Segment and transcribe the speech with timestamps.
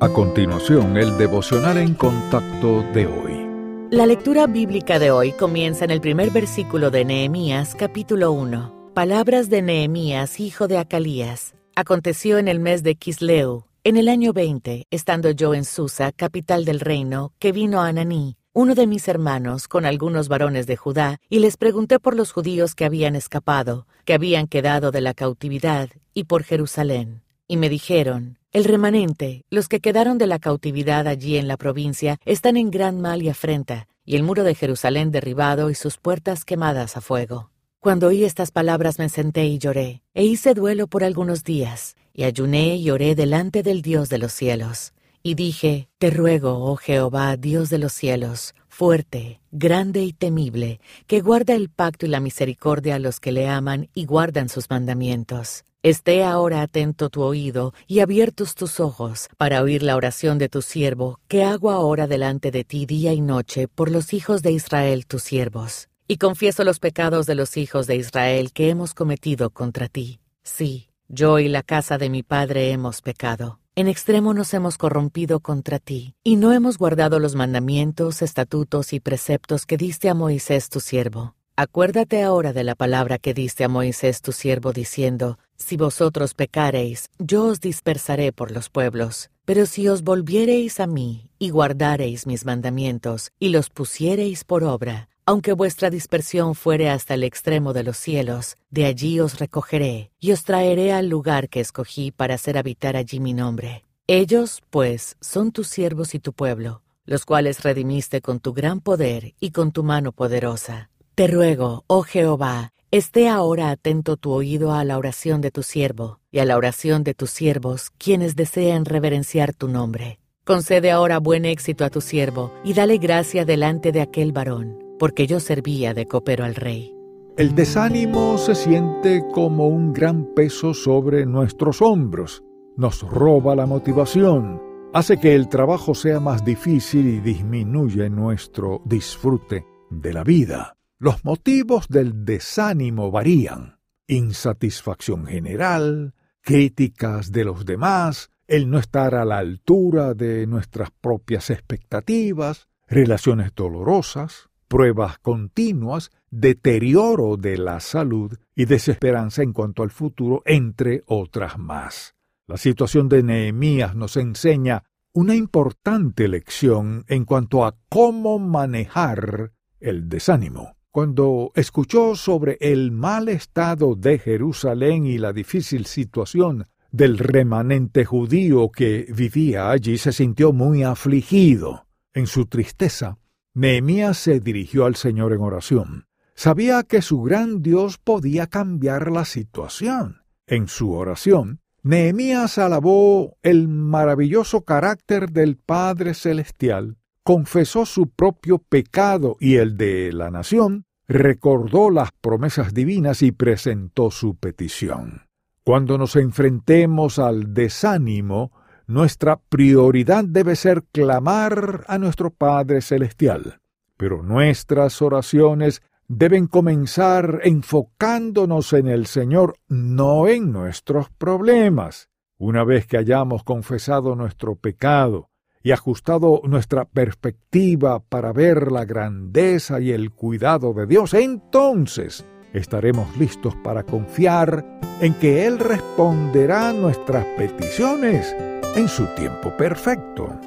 [0.00, 3.88] A continuación, el devocional en contacto de hoy.
[3.90, 8.90] La lectura bíblica de hoy comienza en el primer versículo de Nehemías capítulo 1.
[8.92, 11.54] Palabras de Nehemías, hijo de Acalías.
[11.76, 16.64] Aconteció en el mes de Kisleu, en el año 20, estando yo en Susa, capital
[16.64, 21.38] del reino, que vino Ananí, uno de mis hermanos, con algunos varones de Judá, y
[21.38, 26.24] les pregunté por los judíos que habían escapado, que habían quedado de la cautividad, y
[26.24, 27.22] por Jerusalén.
[27.46, 32.20] Y me dijeron, el remanente, los que quedaron de la cautividad allí en la provincia,
[32.24, 36.44] están en gran mal y afrenta, y el muro de Jerusalén derribado y sus puertas
[36.44, 37.50] quemadas a fuego.
[37.80, 42.22] Cuando oí estas palabras me senté y lloré, e hice duelo por algunos días, y
[42.22, 44.92] ayuné y oré delante del Dios de los cielos.
[45.20, 51.22] Y dije, Te ruego, oh Jehová, Dios de los cielos, fuerte, grande y temible, que
[51.22, 55.64] guarda el pacto y la misericordia a los que le aman y guardan sus mandamientos
[55.84, 60.62] Esté ahora atento tu oído y abiertos tus ojos para oír la oración de tu
[60.62, 65.04] siervo, que hago ahora delante de ti día y noche por los hijos de Israel
[65.04, 65.90] tus siervos.
[66.08, 70.20] Y confieso los pecados de los hijos de Israel que hemos cometido contra ti.
[70.42, 73.60] Sí, yo y la casa de mi padre hemos pecado.
[73.76, 79.00] En extremo nos hemos corrompido contra ti, y no hemos guardado los mandamientos, estatutos y
[79.00, 81.34] preceptos que diste a Moisés tu siervo.
[81.56, 87.10] Acuérdate ahora de la palabra que diste a Moisés tu siervo, diciendo, Si vosotros pecareis,
[87.18, 89.30] yo os dispersaré por los pueblos.
[89.44, 95.08] Pero si os volviereis a mí, y guardareis mis mandamientos, y los pusiereis por obra,
[95.26, 100.32] aunque vuestra dispersión fuere hasta el extremo de los cielos, de allí os recogeré, y
[100.32, 103.84] os traeré al lugar que escogí para hacer habitar allí mi nombre.
[104.06, 109.34] Ellos, pues, son tus siervos y tu pueblo, los cuales redimiste con tu gran poder
[109.40, 110.90] y con tu mano poderosa.
[111.14, 116.20] Te ruego, oh Jehová, esté ahora atento tu oído a la oración de tu siervo
[116.30, 120.20] y a la oración de tus siervos, quienes desean reverenciar tu nombre.
[120.44, 125.26] Concede ahora buen éxito a tu siervo y dale gracia delante de aquel varón, porque
[125.26, 126.94] yo servía de copero al rey.
[127.36, 132.44] El desánimo se siente como un gran peso sobre nuestros hombros.
[132.76, 134.62] Nos roba la motivación,
[134.92, 140.76] hace que el trabajo sea más difícil y disminuye nuestro disfrute de la vida.
[141.04, 143.78] Los motivos del desánimo varían.
[144.06, 151.50] Insatisfacción general, críticas de los demás, el no estar a la altura de nuestras propias
[151.50, 160.40] expectativas, relaciones dolorosas, pruebas continuas, deterioro de la salud y desesperanza en cuanto al futuro,
[160.46, 162.14] entre otras más.
[162.46, 170.08] La situación de Nehemías nos enseña una importante lección en cuanto a cómo manejar el
[170.08, 170.78] desánimo.
[170.94, 178.70] Cuando escuchó sobre el mal estado de Jerusalén y la difícil situación del remanente judío
[178.70, 181.88] que vivía allí, se sintió muy afligido.
[182.12, 183.18] En su tristeza,
[183.54, 186.06] Nehemías se dirigió al Señor en oración.
[186.36, 190.22] Sabía que su gran Dios podía cambiar la situación.
[190.46, 199.36] En su oración, Nehemías alabó el maravilloso carácter del Padre Celestial confesó su propio pecado
[199.40, 205.22] y el de la nación, recordó las promesas divinas y presentó su petición.
[205.64, 208.52] Cuando nos enfrentemos al desánimo,
[208.86, 213.60] nuestra prioridad debe ser clamar a nuestro Padre Celestial.
[213.96, 222.10] Pero nuestras oraciones deben comenzar enfocándonos en el Señor, no en nuestros problemas.
[222.36, 225.30] Una vez que hayamos confesado nuestro pecado,
[225.64, 233.16] y ajustado nuestra perspectiva para ver la grandeza y el cuidado de Dios, entonces estaremos
[233.16, 234.64] listos para confiar
[235.00, 238.36] en que Él responderá nuestras peticiones
[238.76, 240.38] en su tiempo perfecto.